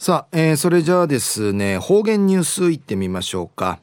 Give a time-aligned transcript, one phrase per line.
[0.00, 3.80] さあ、えー、それじゃあですね方言ニュースいってみましょうか、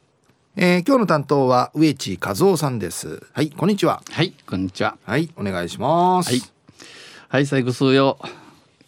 [0.56, 3.22] えー、今日の担当は植地和夫さんです。
[3.34, 4.02] はいこんにちは。
[4.10, 4.96] はいこんにちは。
[5.04, 6.30] はいお願いします。
[6.30, 6.40] はい。
[7.28, 8.18] はい最後数よ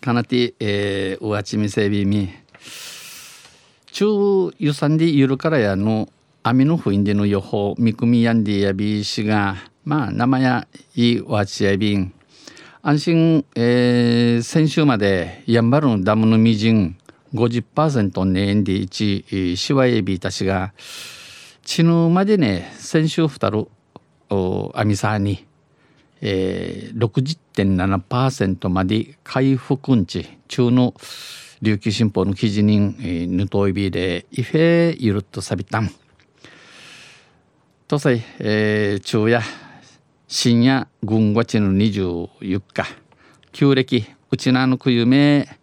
[0.01, 2.31] かなてえー、うわちみせびみ
[3.93, 6.09] 中ゆさんでゆるからやの
[6.43, 10.67] 網のふいんでの予報見込みやんでやびしがまあ生や
[10.97, 12.15] いわちやびん。
[12.81, 16.97] 安心、えー、先週までやんばるのダムのみじん
[17.35, 20.73] 50%ねんで1しわえびたちが
[21.63, 23.69] ちぬまでね先週ふたる
[24.31, 25.47] あみさに、
[26.21, 30.95] えー、60.7%まで回復んち中の
[31.61, 35.91] 琉球新報の記事に、えー、ぬといびでいフゆるっとさびたん。
[37.89, 39.43] とさい、えー、昼夜
[40.27, 42.85] 深夜軍月の24日
[43.53, 45.58] 旧暦うちなのくゆめ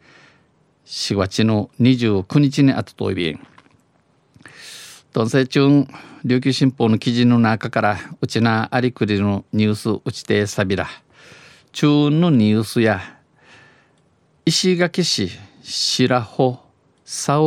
[0.85, 3.39] 4月の29日にあったといび
[5.13, 5.87] 同棲中
[6.23, 10.87] 琉球新報の記事の中からうちなありくりのニュースうちてさびら。
[11.71, 12.99] 中のニュースや
[14.45, 15.29] 石垣市
[15.61, 16.59] 白穂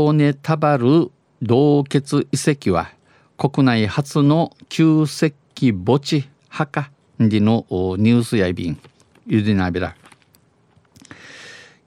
[0.06, 1.10] オネタバル
[1.42, 2.90] 洞穴遺跡は
[3.36, 8.78] 国内初の旧石器墓地墓でのニュースやいびん。
[9.26, 9.94] ゆでなびら。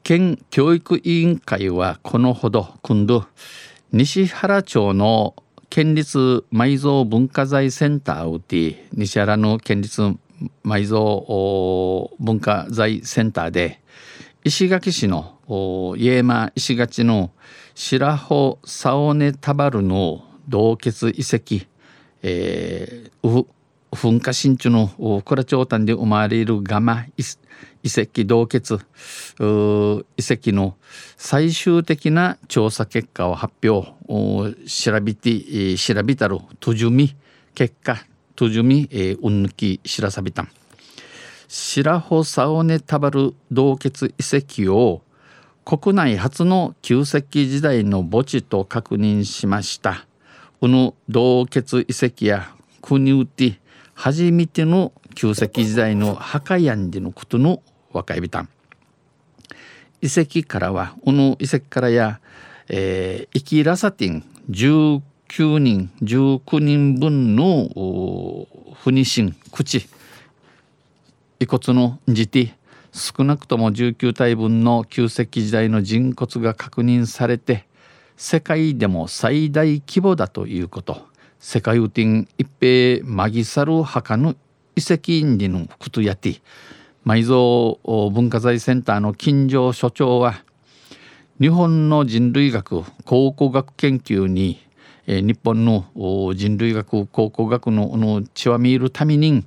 [0.03, 3.25] 県教育委員会はこのほど今度
[3.91, 5.35] 西原町の
[5.69, 10.01] 県立埋蔵文化財センターをて西原の県立
[10.65, 13.79] 埋蔵文化財センターで
[14.43, 15.37] 石垣市の
[15.97, 17.31] 家山石垣の
[17.75, 21.67] 白穂サオネタバルの洞穴遺跡、
[22.23, 23.45] えー、
[23.91, 24.87] 噴火新地の
[25.25, 27.05] 倉町端で生まれるガマ
[27.83, 28.79] 遺跡洞穴
[30.17, 30.75] 遺跡の
[31.17, 33.93] 最終的な調査結果を発表。
[34.67, 37.15] 調べて調べたる途中み
[37.53, 38.89] 結果途中み
[39.21, 40.43] うんぬき知らさびた。
[40.43, 40.49] ん
[41.47, 45.01] 白穂サオネタバル洞穴遺跡を
[45.63, 50.05] 国内初の旧石器時代の墓地と確認しました。
[50.59, 53.59] この洞穴遺跡や国うて
[53.93, 58.49] 初めての旧石器時代の墓やんでのことの若いびたん
[60.01, 62.19] 遺跡からはこの遺跡からや、
[62.69, 67.69] えー、イキラサティン19人19人分の
[68.73, 69.87] 不妊娠口
[71.39, 72.53] 遺骨の時期
[72.91, 77.65] 少なくとも19体分の旧石器時代の人骨が確認されて
[78.17, 81.10] 世界でも最大規模だということ。
[81.43, 84.35] 世界ウティン一平マギサル墓の
[84.75, 86.41] 遺跡インディのクトヤティ
[87.03, 90.43] 埋蔵文化財センターの金城所長は
[91.39, 94.59] 日本の人類学考古学研究に、
[95.07, 95.85] 日本の
[96.35, 99.43] 人類学考古学の血は見るために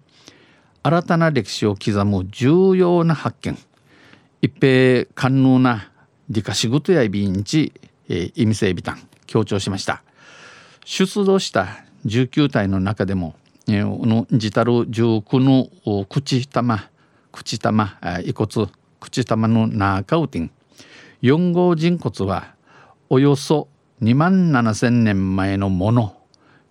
[0.83, 3.57] 新たな歴史を刻む重要な発見
[4.43, 5.93] 一平官能な
[6.29, 7.73] 理科仕事やビンチ、
[8.09, 10.03] えー、意味整備団強調しました。
[10.85, 13.35] 出土した19体の中でも、
[13.67, 16.91] えー、の自たる19の口玉
[17.33, 18.69] 口玉遺骨
[19.01, 20.51] 口玉の中うてん
[21.23, 22.55] 4号人骨は
[23.09, 23.69] およそ
[24.03, 26.17] 2万7千年前のもの。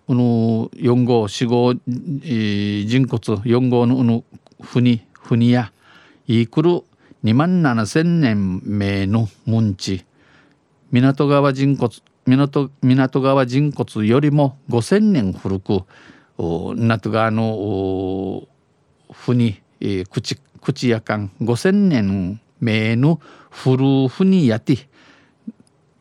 [0.05, 4.23] この4号4号、人骨4号のの
[4.61, 5.71] ふにふにや
[6.27, 6.81] いくる
[7.23, 10.05] 2万7千年目の門地
[10.91, 11.89] 港川人骨
[12.25, 15.81] 港港川人骨よりも5千年古く
[16.37, 18.47] 港川の
[19.11, 19.61] ふに
[20.09, 23.19] 口口やかん5,000年目の
[23.49, 24.87] 古ふにやて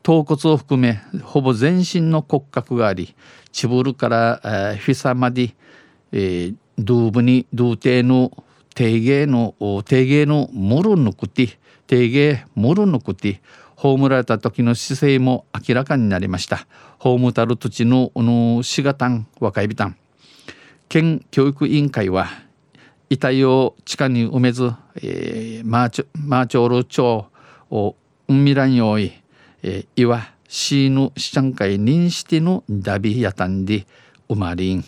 [0.01, 3.15] 頭骨を含めほぼ全身の骨格があり
[3.51, 4.39] チブルから
[4.77, 5.53] フィサまで、
[6.11, 8.31] えー、ドゥーブにドゥーテの
[8.73, 13.39] 定芸の定芸のモルヌクティ定芸モルヌクティ
[13.83, 16.67] 葬られた時の姿勢も明らかになりました。
[16.99, 19.97] 葬たる土地ののしがたん若いびたん
[20.87, 22.29] 県教育委員会は
[23.09, 27.27] 遺体を地下に埋めず、えー、マーチョマーチョール町
[27.71, 27.95] を
[28.29, 29.11] うんみらんよい、
[29.63, 33.85] えー、いわシーヌシチャンカイ認してのダビヤタンディ
[34.29, 34.85] ウマリン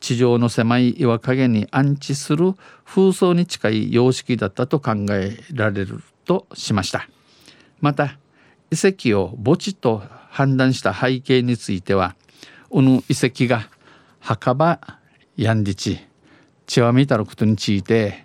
[0.00, 2.54] 地上の狭い岩陰に安置する
[2.84, 7.08] 風葬に近い様式だったと考えられるとしました。
[7.80, 8.18] また
[8.72, 12.16] 遺跡を墓地と判断した背景については
[12.70, 13.68] うぬ遺跡が
[14.18, 14.80] 墓場
[15.36, 16.00] やんりち
[16.66, 18.24] 血は見たることについて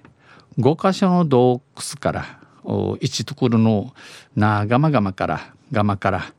[0.58, 3.94] 5箇所の洞窟から1ところの
[4.38, 6.34] なガマガマからガマから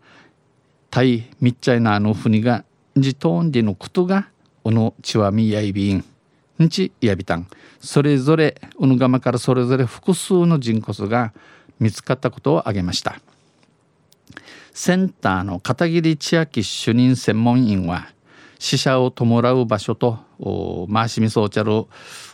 [0.91, 2.65] タイみっちゃいなあの船が
[2.97, 4.31] じとんでのことが
[4.65, 6.05] おのちわみやいびん
[6.63, 7.47] んちやびたん。
[7.79, 11.33] それぞれうぬがまからそれぞれ複数の人骨が
[11.79, 13.21] 見つかったことを挙げました。
[14.73, 18.09] センターの片桐千秋主任専門員は
[18.59, 19.25] 死者を弔
[19.61, 20.19] う場所と
[20.93, 21.87] 回しみそうちゃる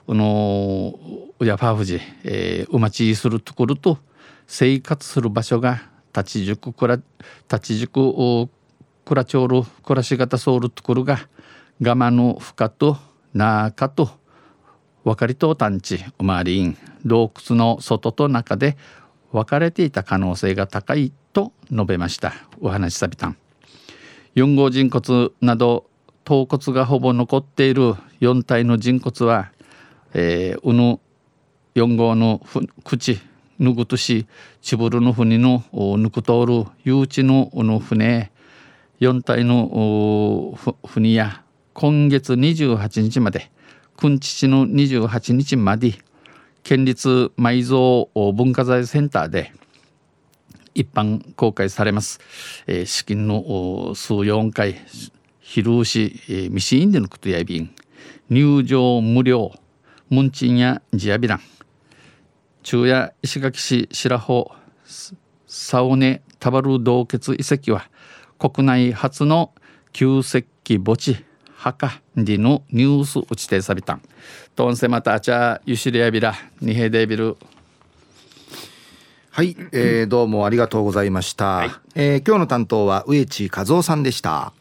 [0.09, 0.99] の
[1.41, 3.99] やファフジ、えー、うまちするところと
[4.47, 5.83] 生活する場所が
[6.17, 8.49] 立ち塾くら立ち塾
[9.05, 11.29] くらちょうる暮らし方そうるところが
[11.81, 12.97] 我慢の深と
[13.33, 14.11] 中と
[15.05, 18.77] 分かりと探知おまわりん洞窟の外と中で
[19.33, 22.33] 分かれていた可能性が高いと述べました。
[22.61, 23.37] お話しさびたん。
[24.37, 25.91] 4号人骨など
[26.25, 29.53] 頭骨がほぼ残っている4体の人骨は、
[30.15, 30.99] えー、うぬ
[31.75, 32.41] 4号の
[32.85, 33.21] 口
[33.59, 34.27] ぬぐとし
[34.63, 35.63] ちぶるの船の
[35.99, 38.33] ぬく通る誘致のの船
[39.01, 41.43] 4体の船や
[41.73, 43.51] 今月28日まで
[43.97, 45.95] 君父の28日まで
[46.63, 49.53] 県立埋蔵文化財センターで
[50.75, 52.21] 一般公開されます、
[52.67, 54.77] えー、資金の数4回
[55.41, 57.75] 昼牛、えー、ミシインでのことやびん
[58.29, 59.53] 入場無料
[60.11, 61.41] ムンチンやジアビラン
[62.63, 64.53] 中夜石垣市白穂
[65.47, 67.89] サオネタバル洞穴遺跡は
[68.39, 69.53] 国内初の
[69.93, 71.25] 旧石器墓地
[71.65, 73.95] 墓でのニュース打ちてさびた。
[73.95, 74.03] ん
[74.55, 77.37] トンセマタチャユシリアビラニヘデビル
[79.37, 84.53] はい、えー、どうもありがとうございました、はい、えー、今日の担当は植地和夫さんでした